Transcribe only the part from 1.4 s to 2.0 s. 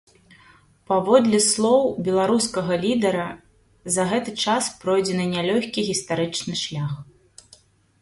слоў